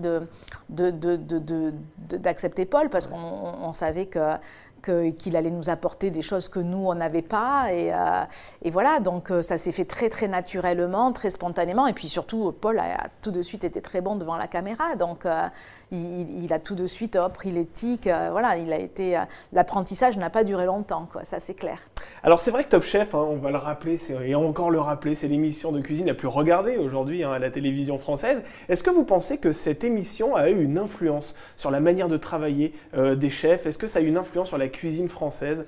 [0.68, 4.37] d'accepter de, de, Paul parce qu'on savait que
[4.85, 7.73] qu'il allait nous apporter des choses que nous, on n'avait pas.
[7.73, 11.87] Et, euh, voilà, donc euh, ça s'est fait très, très naturellement, très spontanément.
[11.87, 14.97] Et puis surtout, Paul a, tout de suite été très bon devant la caméra.
[14.97, 15.49] Donc euh,
[15.92, 18.09] il, a tout de suite pris l'éthique.
[18.31, 19.20] voilà, il a été.
[19.53, 21.79] L'apprentissage n'a pas duré longtemps, quoi, ça c'est clair.
[22.23, 25.14] Alors c'est vrai que Top Chef, hein, on va le rappeler, et encore le rappeler,
[25.14, 28.42] c'est l'émission de cuisine la plus regardée aujourd'hui hein, à la télévision française.
[28.68, 32.16] Est-ce que vous pensez que cette émission a eu une influence sur la manière de
[32.16, 33.66] travailler des chefs?
[33.66, 35.64] Est-ce que ça a eu une influence sur la cuisine française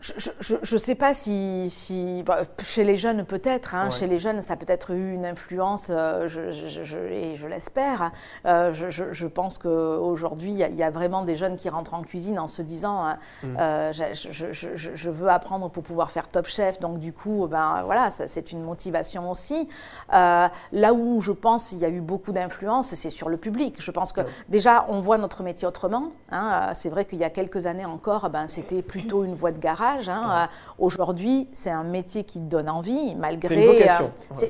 [0.00, 4.40] je ne sais pas si, si bah, chez les jeunes peut-être, hein, chez les jeunes
[4.40, 8.10] ça a peut-être eu une influence, euh, je, et je l'espère.
[8.46, 12.48] Euh, je, pense qu'aujourd'hui il y, a vraiment des jeunes qui rentrent en cuisine en
[12.48, 13.56] se disant hein, mm.
[13.60, 18.52] euh, je, veux apprendre pour pouvoir faire top chef, donc du coup ben voilà c'est
[18.52, 19.68] une motivation aussi.
[20.10, 23.76] là où je pense il y a eu beaucoup d'influence, c'est sur le public.
[23.80, 26.12] Je pense que déjà on voit notre métier autrement.
[26.32, 26.70] Hein.
[26.72, 29.89] c'est vrai qu'il y a quelques années encore, ben c'était plutôt une voie de garage
[30.08, 30.46] Hein, euh,
[30.78, 33.48] aujourd'hui, c'est un métier qui donne envie, malgré.
[33.48, 34.10] C'est une vocation.
[34.30, 34.46] Euh,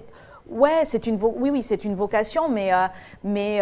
[0.50, 0.84] ouais.
[0.84, 2.86] c'est une oui oui c'est une vocation mais euh,
[3.22, 3.60] mais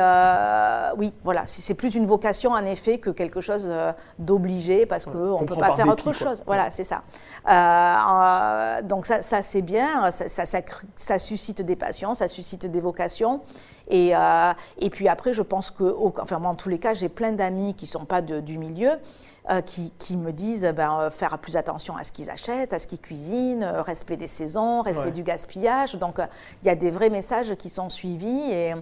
[0.96, 3.70] oui voilà c'est plus une vocation en effet que quelque chose
[4.18, 7.02] d'obligé parce qu'on on ne peut pas faire autre chose voilà c'est ça
[8.82, 10.60] donc ça, ça c'est bien ça ça, ça,
[10.96, 13.42] ça, suscite des passions ça suscite des vocations
[13.90, 14.12] et,
[14.78, 17.74] et puis après je pense que enfin moi en tous les cas j'ai plein d'amis
[17.74, 18.92] qui sont pas de, du milieu
[19.50, 22.86] euh, qui, me disent ben, euh, faire plus attention à ce qu'ils achètent, à ce
[22.86, 25.94] qu'ils cuisinent, euh, respect des saisons, respect du gaspillage.
[25.94, 26.18] Donc
[26.62, 28.74] il y a des vrais messages qui sont suivis et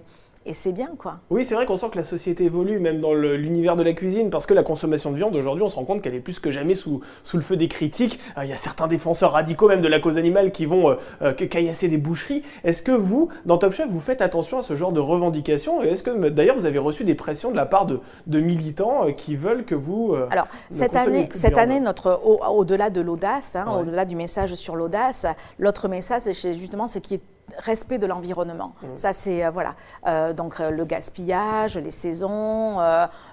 [0.47, 1.17] et c'est bien quoi.
[1.29, 4.29] Oui, c'est vrai qu'on sent que la société évolue même dans l'univers de la cuisine
[4.29, 6.51] parce que la consommation de viande aujourd'hui, on se rend compte qu'elle est plus que
[6.51, 8.19] jamais sous, sous le feu des critiques.
[8.37, 10.95] Euh, il y a certains défenseurs radicaux même de la cause animale qui vont euh,
[11.21, 12.43] euh, caillasser des boucheries.
[12.63, 15.89] Est-ce que vous, dans Top Chef, vous faites attention à ce genre de revendications Et
[15.89, 19.35] est-ce que d'ailleurs vous avez reçu des pressions de la part de, de militants qui
[19.35, 20.15] veulent que vous...
[20.31, 25.25] Alors cette année, cette année notre, au-delà de l'audace, hein, au-delà du message sur l'audace,
[25.59, 27.21] l'autre message c'est justement ce qui est
[27.59, 28.73] respect de l'environnement.
[28.81, 28.87] Mmh.
[28.95, 29.75] Ça, c'est euh, voilà.
[30.05, 32.77] Euh, donc euh, le gaspillage, les saisons,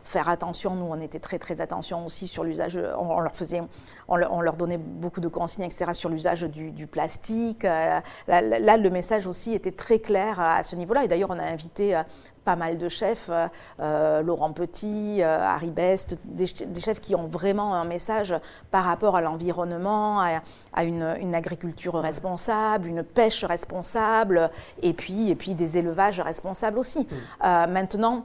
[0.04, 0.74] faire attention.
[0.74, 2.78] Nous, on était très très attention aussi sur l'usage.
[2.98, 3.62] On, leur faisait,
[4.08, 5.86] on, leur donnait beaucoup de consignes, etc.
[5.92, 7.62] sur l'usage du, plastique.
[7.64, 11.04] Là, là, le message aussi était très clair à ce niveau-là.
[11.04, 12.00] Et d'ailleurs, on a invité
[12.44, 13.46] pas mal de chefs, euh,
[13.80, 18.34] euh, Laurent Petit, euh, Harry Best, des, chefs qui ont vraiment un message
[18.70, 24.50] par rapport à l'environnement, à, une, agriculture responsable, une pêche responsable,
[24.82, 27.00] et puis, et puis des élevages responsables aussi.
[27.00, 27.46] Mmh.
[27.70, 28.24] maintenant,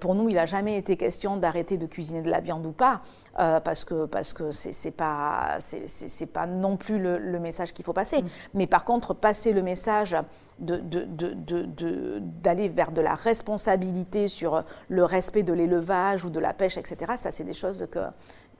[0.00, 3.02] pour nous, il n'a jamais été question d'arrêter de cuisiner de la viande ou pas.
[3.34, 8.22] parce que parce que c'est pas c'est pas non plus le, message qu'il faut passer.
[8.22, 8.28] Mmh.
[8.54, 10.16] Mais par contre, passer le message
[10.58, 16.52] d'aller de, de, vers de la responsabilité sur le respect de l'élevage ou de la
[16.52, 18.00] pêche, etc., ça, c'est des choses que,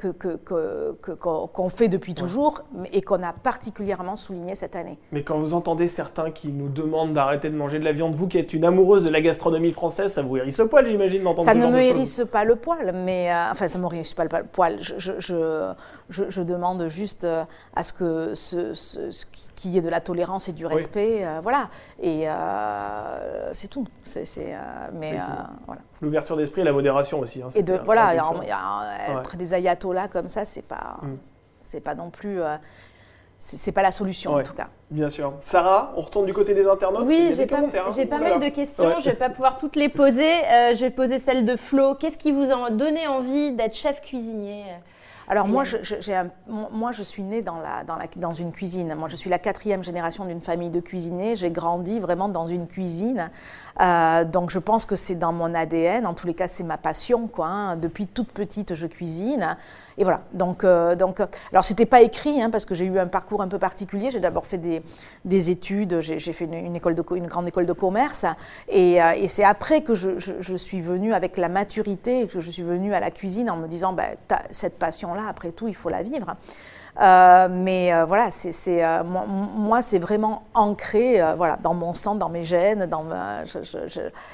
[0.00, 4.98] qu'on que, fait depuis toujours et qu'on a particulièrement souligné cette année.
[5.12, 8.28] Mais quand vous entendez certains qui nous demandent d'arrêter de manger de la viande, vous
[8.28, 11.44] qui êtes une amoureuse de la gastronomie française, ça vous hérisse le poil, j'imagine, d'entendre
[11.44, 11.66] ça ce choses.
[11.66, 14.24] Ça ne me hérisse pas le poil, mais euh, enfin, ça ne me hérisse pas
[14.24, 14.78] le poil.
[14.80, 15.74] Je, je,
[16.08, 20.48] je, demande juste euh, à ce que ce, ce, qu'il y ait de la tolérance
[20.48, 21.68] et du respect, euh, voilà.
[22.02, 22.26] Et
[23.52, 23.84] c'est tout.
[24.04, 24.24] C'est,
[24.98, 25.18] mais
[25.66, 25.82] voilà.
[26.00, 27.42] L'ouverture d'esprit et la modération aussi.
[27.42, 31.16] Hein, et de voilà, il y a, être des ayatollahs comme ça, c'est pas, mm.
[31.60, 32.40] c'est pas non plus.
[32.40, 32.56] Euh,
[33.42, 34.68] c'est pas la solution en tout cas.
[34.90, 35.32] Bien sûr.
[35.40, 37.06] Sarah, on retourne du côté des internautes.
[37.06, 38.06] Oui, j'ai pas, hein.
[38.10, 39.00] pas mal de questions.
[39.00, 40.30] Je vais pas pouvoir toutes les poser.
[40.44, 41.94] Euh, je vais poser celle de Flo.
[41.94, 44.64] Qu'est-ce qui vous a donné envie d'être chef cuisinier?
[45.30, 45.76] Alors moi je,
[46.72, 48.94] moi, je suis née dans, la, dans, la, dans une cuisine.
[48.94, 51.36] Moi, je suis la quatrième génération d'une famille de cuisiniers.
[51.36, 53.30] J'ai grandi vraiment dans une cuisine.
[53.80, 56.06] Euh, donc, je pense que c'est dans mon ADN.
[56.06, 57.28] En tous les cas, c'est ma passion.
[57.28, 57.76] Quoi, hein.
[57.76, 59.56] Depuis toute petite, je cuisine.
[60.00, 60.22] Et voilà.
[60.32, 61.20] Donc, euh, donc
[61.52, 64.10] alors, c'était pas écrit hein, parce que j'ai eu un parcours un peu particulier.
[64.10, 64.82] J'ai d'abord fait des,
[65.26, 66.00] des études.
[66.00, 68.24] J'ai fait une, grande école de commerce.
[68.70, 72.94] Et, euh, c'est après que je, suis venue avec la maturité, que je suis venue
[72.94, 74.04] à la cuisine en me disant, bah,
[74.50, 76.34] cette passion-là, après tout, il faut la vivre.
[77.02, 78.30] Euh, mais euh, voilà,
[79.04, 81.20] moi, c'est vraiment ancré
[81.62, 82.88] dans mon sang, dans mes gènes.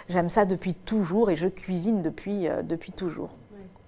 [0.09, 3.31] J'aime ça depuis toujours et je cuisine depuis toujours.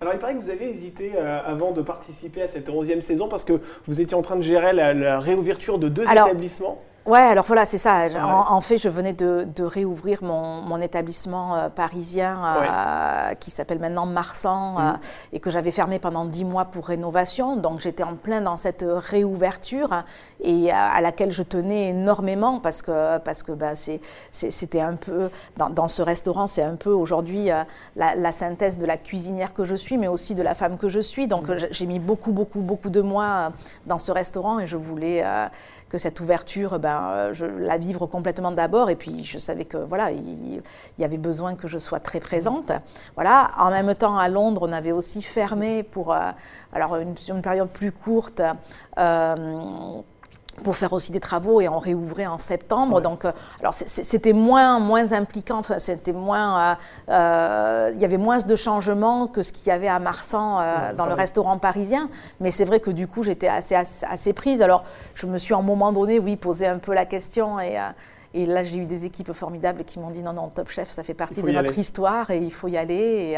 [0.01, 3.45] Alors il paraît que vous avez hésité avant de participer à cette 11e saison parce
[3.45, 6.81] que vous étiez en train de gérer la, réouverture de deux établissements.
[7.09, 8.07] Ouais, alors voilà, c'est ça.
[8.23, 14.77] En, fait, je venais de, réouvrir mon, établissement euh, parisien euh, qui s'appelle maintenant Marsan
[14.79, 14.99] euh, mm.
[15.33, 17.57] et que j'avais fermé pendant dix mois pour rénovation.
[17.57, 20.05] Donc j'étais en plein dans cette réouverture
[20.42, 23.73] et à, laquelle je tenais énormément parce que, parce que ben,
[24.33, 27.49] c'était un peu, dans, ce restaurant, c'est un peu aujourd'hui
[27.97, 31.01] la, synthèse de la cuisinière que je suis, mais aussi de la femme que je
[31.01, 31.27] suis.
[31.27, 31.68] Donc mm.
[31.71, 33.53] j'ai mis beaucoup, beaucoup, beaucoup de mois
[33.87, 35.25] dans ce restaurant et je voulais
[35.88, 38.90] que cette ouverture, ben, euh, je la vivre complètement d'abord.
[38.90, 40.62] Et puis, je savais que voilà, il,
[40.98, 42.72] y avait besoin que je sois très présente.
[43.14, 43.48] Voilà.
[43.59, 46.31] En même temps, à Londres, on avait aussi fermé pour euh,
[46.72, 48.42] alors une, une, période plus courte.
[48.98, 50.03] Euh,
[50.62, 53.01] pour faire aussi des travaux et on réouvrait en septembre.
[53.01, 56.75] Donc, euh, alors c'était moins, moins impliquant, c'était moins, euh,
[57.11, 60.61] euh, il y avait moins de changements que ce qu'il y avait à Marsan
[60.97, 62.09] dans le restaurant parisien.
[62.40, 64.62] Mais c'est vrai que du coup, j'étais assez, assez, prise.
[64.62, 67.79] Alors, je me suis à un moment donné, oui, posé un peu la question et.
[68.35, 71.03] Et là, j'ai eu des équipes formidables qui m'ont dit non, non, Top Chef, ça
[71.03, 73.37] fait partie de notre histoire et il faut y aller.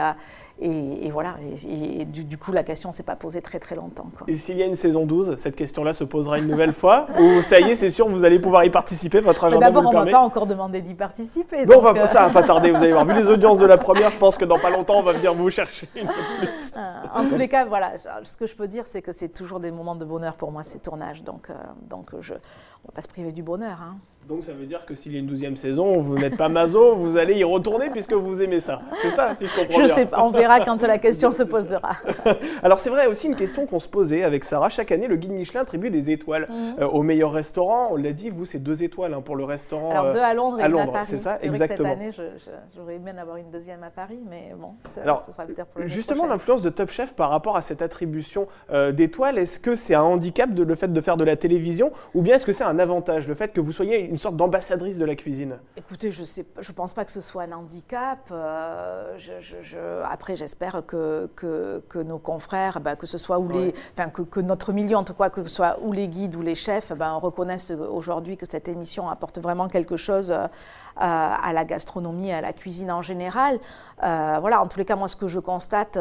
[0.63, 4.11] Et, et, voilà, et, du, coup, la question ne s'est pas posée très très longtemps.
[4.29, 7.41] Et s'il y a une saison 12, cette question-là se posera une nouvelle fois Ou
[7.41, 10.05] ça y est, c'est sûr, vous allez pouvoir y participer Votre agenda D'abord, on ne
[10.05, 11.65] m'a pas encore demandé d'y participer.
[11.65, 13.07] Bon, euh, ça va pas tarder, vous allez voir.
[13.07, 15.35] Vu les audiences de la première, je pense que dans pas longtemps, on va venir
[15.35, 16.75] vous chercher une plus.
[16.77, 16.81] Euh,
[17.15, 19.71] en tous les cas, voilà, ce que je peux dire, c'est que c'est toujours des
[19.71, 21.25] moments de bonheur pour moi, ces tournages.
[21.25, 21.55] Donc, euh,
[21.89, 23.79] donc je, on ne va pas se priver du bonheur.
[23.81, 23.97] Hein.
[24.29, 26.95] Donc ça veut dire que s'il y a une douzième saison, vous n'êtes pas maso,
[26.97, 28.81] vous allez y retourner puisque vous aimez ça.
[29.03, 29.95] C'est ça, si je comprends je bien.
[29.95, 31.93] sais pas, on verra quand la question se posera.
[32.63, 34.69] Alors c'est vrai aussi une question qu'on se posait avec Sarah.
[34.69, 36.77] Chaque année, le guide Michelin attribue des étoiles mhm.
[36.81, 37.89] euh, au meilleur restaurant.
[37.91, 39.91] On l'a dit, vous, c'est deux étoiles hein, pour le restaurant.
[39.91, 41.07] Alors deux à Londres et à une à Paris.
[41.09, 41.95] C'est ça, exactement.
[41.95, 45.03] Vrai que cette année, j'aurais aimé en avoir une deuxième à Paris, mais bon, ça,
[45.03, 48.93] Alors, sera peut-être pour Justement, l'influence de Top Chef par rapport à cette attribution euh,
[48.93, 52.23] d'étoiles, est-ce que c'est un handicap de, le fait de faire de la télévision ou
[52.23, 55.05] bien est-ce que c'est un avantage, le fait que vous soyez une sorte d'ambassadrice de
[55.05, 58.29] la cuisine Écoutez, je ne je pense pas que ce soit un handicap.
[58.33, 63.73] Euh, je, après, j'espère que, que, que, nos confrères, bah, que ce soit ou les,
[63.97, 66.43] enfin, que, que, notre milieu, en tout cas, que ce soit ou les guides ou
[66.43, 70.49] les chefs, bah, reconnaissent aujourd'hui que cette émission apporte vraiment quelque chose euh,
[71.01, 73.59] à la gastronomie et à la cuisine en général.
[74.03, 75.99] Euh, voilà, en tous les cas, moi, ce que je constate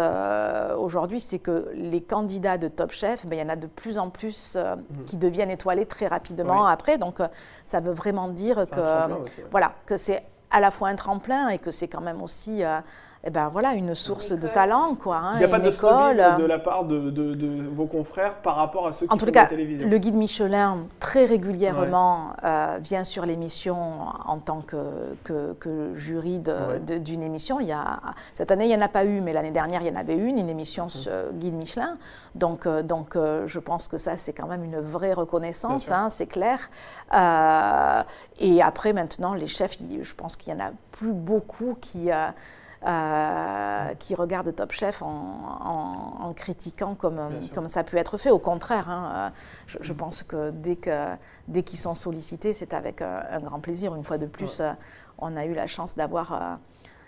[0.78, 3.98] aujourd'hui, c'est que les candidats de Top Chef, bah, il y en a de plus
[3.98, 5.04] en plus mmh.
[5.06, 6.98] qui deviennent étoilés très rapidement après.
[6.98, 7.20] Donc,
[7.66, 9.08] ça veut vraiment dire que euh,
[9.52, 12.80] voilà, que c'est à la fois un tremplin et que c'est quand même aussi euh,
[13.26, 14.96] eh ben voilà, une source de talent.
[14.96, 16.40] Quoi, hein, Il n'y a pas de école.
[16.40, 19.44] de la part de, vos confrères par rapport à ceux qui en tout font cas,
[19.44, 23.78] la télévision Le guide Michelin, très régulièrement, euh, vient sur l'émission
[24.26, 24.78] en tant que,
[25.26, 26.42] que, jury
[26.88, 27.60] d'une émission.
[27.60, 28.00] Il y a,
[28.34, 30.16] cette année, il n'y en a pas eu, mais l'année dernière, il y en avait
[30.16, 31.38] une, une émission mmh.
[31.38, 31.98] guide Michelin.
[32.36, 36.10] Donc, euh, donc euh, je pense que ça, c'est quand même une vraie reconnaissance, hein,
[36.10, 36.70] c'est clair.
[38.40, 42.10] et après, maintenant, les chefs, je pense qu'il n'y en a plus beaucoup qui...
[42.88, 47.20] Euh, qui regardent Top Chef en, critiquant comme,
[47.54, 48.30] comme ça peut être fait.
[48.30, 49.32] Au contraire, hein,
[49.74, 51.18] euh, je, pense que dès qu'ils
[51.50, 53.96] dès qu'ils sont sollicités, c'est avec un, grand plaisir.
[53.96, 54.72] Une fois de plus, euh,
[55.18, 56.60] on a eu la chance d'avoir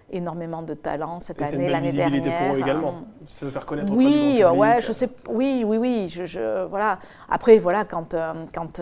[0.10, 2.47] énormément de talent cette année, l'année dernière.
[2.47, 3.93] pour eux également, se faire connaître.
[3.93, 6.99] Oui, ouais, je sais, oui, oui, oui, je, je, voilà.
[7.29, 8.13] Après, voilà, quand,
[8.53, 8.81] quand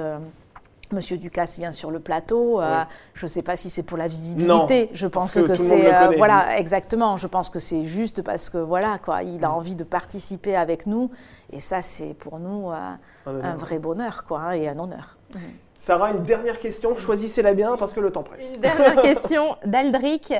[0.91, 2.61] Monsieur Ducasse vient sur le plateau.
[2.61, 4.89] Euh, je ne sais pas si c'est pour la visibilité.
[4.93, 7.17] je pense que, c'est euh, voilà exactement.
[7.17, 9.53] Je pense que c'est juste parce que voilà quoi, il a mm.
[9.53, 11.11] envie de participer avec nous
[11.51, 15.17] et ça c'est pour nous euh, un, vrai bonheur quoi hein, et un honneur.
[15.33, 15.37] Mm.
[15.77, 16.95] Sarah, une dernière question.
[16.95, 18.45] Choisissez-la bien parce que le temps presse.
[18.55, 20.33] Une dernière question d'Aldric.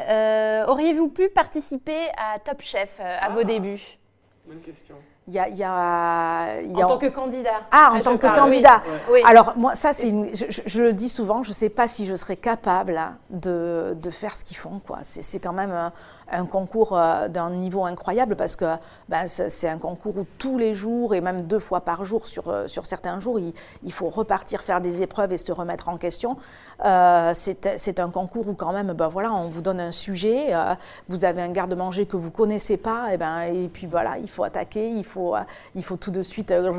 [0.68, 3.46] Auriez-vous pu participer à Top Chef à vos ah.
[3.46, 4.00] débuts?
[4.46, 4.96] Bonne question.
[5.30, 7.62] Il y a, y a, y a, en tant que candidat.
[7.70, 8.82] Ah, en tant que candidat.
[9.12, 9.22] Oui.
[9.28, 12.16] Alors, moi, ça, c'est je, je, le dis souvent, je ne sais pas si je
[12.16, 14.82] serais capable de, de faire ce qu'ils font.
[15.04, 15.92] C'est quand même un,
[16.32, 18.66] un concours euh, d'un niveau incroyable parce que
[19.08, 22.50] ben, c'est un concours où tous les jours et même deux fois par jour, sur,
[22.50, 25.98] euh, sur certains jours, il, il faut repartir faire des épreuves et se remettre en
[25.98, 26.38] question.
[26.86, 30.74] Euh, c'est un concours où, quand même, ben, voilà, on vous donne un sujet, euh,
[31.08, 34.30] vous avez un garde-manger que vous ne connaissez pas, et, ben, et puis voilà, il
[34.30, 35.40] faut attaquer, il faut euh,
[35.76, 36.72] il faut tout de suite euh,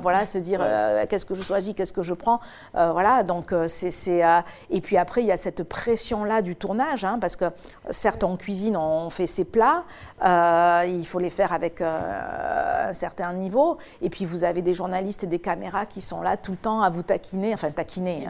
[0.00, 2.40] voilà, se dire euh, qu'est-ce que je choisis, qu'est-ce que je prends.
[2.74, 4.22] voilà, donc c'est.
[4.70, 7.46] et puis après, il y a cette pression-là du tournage, hein, parce que
[7.90, 9.84] certes, en cuisine, on fait ses plats,
[10.22, 13.78] il faut les faire avec un certain niveau.
[14.00, 16.82] Et puis vous avez des journalistes et des caméras qui sont là tout le temps
[16.82, 18.26] à vous taquiner, enfin taquiner,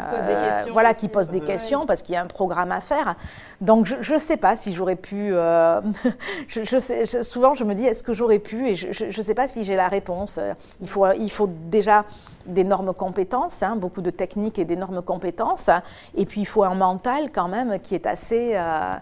[0.72, 3.14] voilà, qui posent des questions parce qu'il y a un programme à faire.
[3.60, 5.32] Donc je ne sais pas si j'aurais pu.
[6.48, 9.48] je, sais, souvent, je me dis est-ce que j'aurais pu, et je ne sais pas
[9.48, 10.40] si j'ai la réponse.
[10.80, 12.04] Il faut, il faut déjà
[12.46, 15.70] d'énormes compétences, hein, beaucoup de techniques et d'énormes compétences.
[16.14, 18.96] Et puis il faut un mental quand même qui est assez, euh,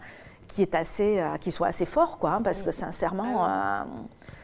[0.49, 3.45] qui est assez, euh, qui soit assez fort, quoi, hein, parce que sincèrement.
[3.45, 3.83] Euh,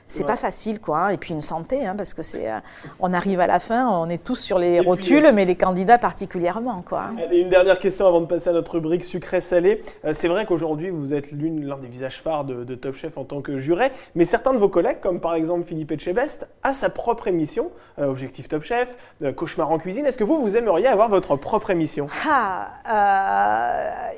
[0.09, 0.99] c'est pas facile, quoi.
[0.99, 1.09] Hein.
[1.11, 2.59] Et puis une santé, hein, parce que c'est, euh,
[3.01, 6.83] on arrive à la fin, on est tous sur les rotules, mais les candidats particulièrement,
[6.87, 7.11] quoi.
[7.33, 9.81] une dernière question avant de passer à notre rubrique sucré-salé.
[10.05, 13.25] Euh, c'est vrai qu'aujourd'hui, vous êtes l'une, l'un des visages phares de, Top Chef en
[13.25, 16.91] tant que juré, mais certains de vos collègues, comme par exemple Philippe Etchebest, a sa
[16.91, 18.97] propre émission, euh, Objectif Top Chef,
[19.35, 20.05] Cauchemar en cuisine.
[20.05, 22.07] Est-ce que vous, vous aimeriez avoir votre propre émission?
[22.29, 22.69] Ah,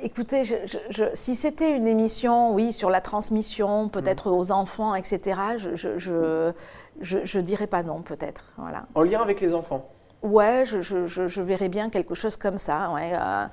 [0.03, 0.43] Écoutez,
[1.15, 4.35] si c'était une émission, oui, sur la transmission, peut-être mmh.
[4.35, 5.41] aux enfants, etc.
[5.57, 6.53] Je, je,
[7.01, 8.55] je, dirais pas non, peut-être.
[8.59, 8.87] Voilà.
[8.95, 9.89] En lien avec les enfants
[10.21, 12.91] Ouais, je, je, verrais bien quelque chose comme ça.
[12.93, 13.47] Ouais, euh,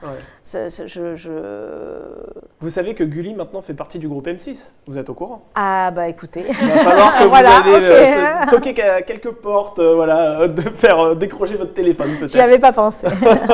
[2.59, 4.71] Vous savez que Gulli maintenant fait partie du groupe M6.
[4.87, 6.43] Vous êtes au courant Ah bah écoutez.
[6.47, 8.73] Il va falloir que voilà, vous allez euh, toquer
[9.05, 12.33] quelques portes, euh, voilà, de faire décrocher votre téléphone peut-être.
[12.33, 13.07] J'y avais pas pensé.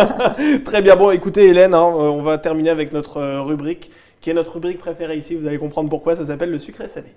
[0.63, 0.95] Très bien.
[0.95, 5.17] Bon, écoutez Hélène, hein, on va terminer avec notre rubrique, qui est notre rubrique préférée
[5.17, 5.35] ici.
[5.35, 6.15] Vous allez comprendre pourquoi.
[6.15, 7.13] Ça s'appelle le sucré salé.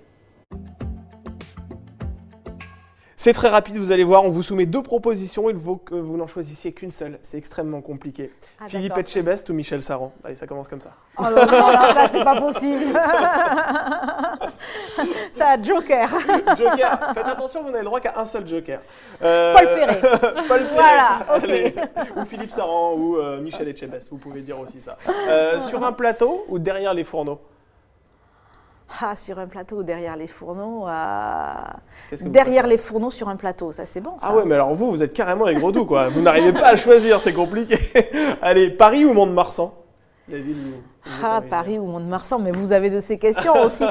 [3.25, 6.15] C'est très rapide, vous allez voir, on vous soumet deux propositions, il faut que vous
[6.15, 7.17] n'en choisissiez qu'une seule.
[7.23, 8.31] C'est extrêmement compliqué.
[8.61, 10.13] Ah, Philippe Etchebest ou Michel Saran?
[10.23, 10.91] Allez, ça commence comme ça.
[11.17, 12.83] Oh non, non, ça c'est pas possible.
[15.31, 16.07] ça, Joker.
[16.55, 17.13] Joker.
[17.15, 18.79] Faites attention, vous n'avez le droit qu'à un seul Joker.
[19.23, 20.01] Euh, Paul Perret.
[20.47, 20.75] Paul Perret.
[20.75, 21.73] Voilà, ok.
[22.17, 24.97] Ou Philippe Saran ou euh, Michel Etchebest, vous pouvez dire aussi ça.
[25.29, 27.39] Euh, sur un plateau ou derrière les fourneaux?
[29.01, 31.53] Ah, sur un plateau ou derrière les fourneaux euh,
[32.25, 34.13] Derrière les fourneaux sur un plateau, ça c'est bon.
[34.21, 36.09] Ah ouais, mais alors vous, vous êtes carrément les gros doux, quoi.
[36.09, 37.77] Vous n'arrivez pas à choisir, c'est compliqué.
[38.41, 39.73] Allez, Paris ou Mont-de-Marsan?
[40.29, 40.55] La ville
[41.23, 43.83] Ah, Paris ou Mont-de-Marsan, mais vous avez de ces questions aussi.
[43.85, 43.89] euh,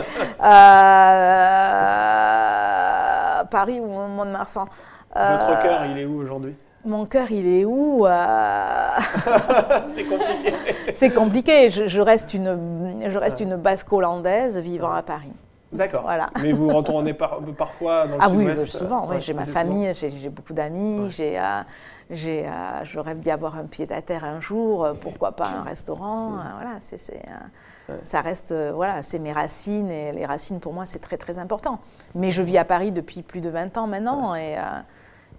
[3.50, 4.66] Paris ou Mont-de-Marsan?
[5.14, 6.54] Votre cœur, il est où aujourd'hui?
[6.84, 8.88] Mon cœur, il est où euh
[9.86, 10.54] C'est compliqué.
[10.92, 11.70] C'est compliqué.
[11.70, 15.34] Je, reste une, je reste une basque hollandaise vivant à Paris.
[15.72, 16.02] D'accord.
[16.02, 16.30] Voilà.
[16.40, 19.08] Mais vous retournez parfois dans le Ah oui, souvent.
[19.18, 21.10] j'ai ma famille, j'ai beaucoup d'amis.
[21.10, 21.62] J'ai, euh,
[22.10, 24.86] j'ai, euh, je rêve d'y avoir un pied à terre un jour.
[25.00, 27.00] pourquoi pas un restaurant Voilà, c'est,
[28.04, 31.80] ça reste, voilà, c'est mes racines et les racines pour moi c'est très très important.
[32.14, 34.56] Mais je vis à Paris depuis plus de 20 ans maintenant et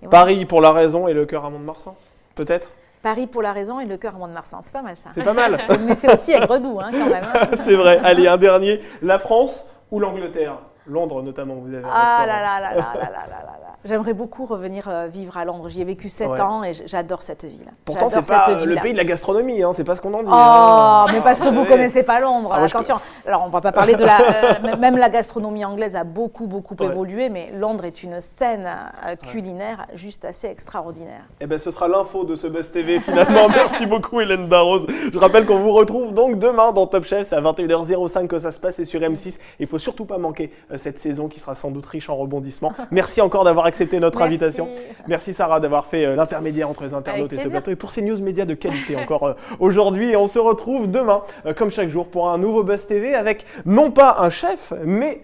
[0.10, 1.96] Paris pour la raison et le cœur à Mont-de-Marsan,
[2.36, 2.70] peut-être
[3.02, 4.60] Paris pour la raison et le cœur à Mont-de-Marsan.
[4.62, 5.10] C'est pas mal ça.
[5.12, 5.60] C'est pas mal.
[5.86, 7.24] Mais c'est aussi aigre-doux hein, quand même.
[7.34, 7.48] Hein.
[7.56, 8.00] c'est vrai.
[8.04, 8.82] Allez, un dernier.
[9.04, 13.10] La France ou l'Angleterre Londres notamment, vous avez Ah là là là là là là
[13.10, 15.70] là là J'aimerais beaucoup revenir euh, vivre à Londres.
[15.70, 17.72] J'y ai vécu 7 ans et j'adore cette ville.
[17.86, 20.30] Pourtant, c'est pas le pays de la gastronomie, hein, c'est pas ce qu'on en dit.
[20.32, 21.06] Oh, hein.
[21.12, 22.50] mais parce que vous ne connaissez pas Londres.
[22.52, 22.96] Ah, Attention.
[23.28, 24.16] Alors, on va pas parler de la.
[24.26, 28.68] Euh, même la gastronomie anglaise a beaucoup, beaucoup évolué, mais Londres est une scène
[29.06, 31.22] euh, culinaire juste assez extraordinaire.
[31.40, 33.48] Eh bien, ce sera l'info de ce Buzz TV finalement.
[33.50, 34.80] Merci beaucoup, Hélène Barros.
[35.14, 37.28] Je rappelle qu'on vous retrouve donc demain dans Top Chef.
[37.28, 39.38] C'est à 21h05 que ça se passe et sur M6.
[39.60, 42.74] Il faut surtout pas manquer cette saison qui sera sans doute riche en rebondissements.
[42.92, 44.68] Merci encore d'avoir accepté notre invitation.
[45.08, 48.02] Merci Sarah d'avoir fait euh, l'intermédiaire entre les internautes et ce plateau et pour ces
[48.02, 50.12] news médias de qualité encore euh, aujourd'hui.
[50.12, 53.46] Et on se retrouve demain, euh, comme chaque jour, pour un nouveau Buzz TV avec
[53.66, 55.22] non pas un chef, mais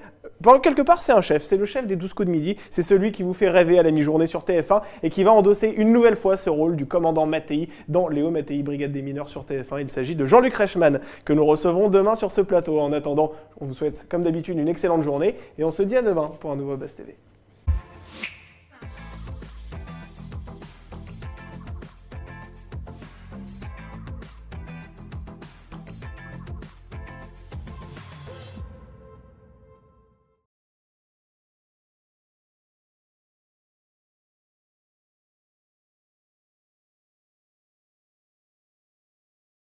[0.61, 1.43] quelque part, c'est un chef.
[1.43, 2.57] C'est le chef des 12 coups de midi.
[2.69, 5.67] C'est celui qui vous fait rêver à la mi-journée sur TF1 et qui va endosser
[5.69, 9.43] une nouvelle fois ce rôle du commandant Mattei dans Léo Mattei, Brigade des mineurs sur
[9.43, 9.81] TF1.
[9.81, 12.79] Il s'agit de Jean-Luc Reichmann que nous recevrons demain sur ce plateau.
[12.79, 16.01] En attendant, on vous souhaite comme d'habitude une excellente journée et on se dit à
[16.01, 17.15] demain pour un nouveau Buzz TV.